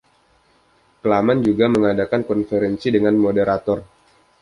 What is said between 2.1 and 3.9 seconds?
konferensi dengan moderator.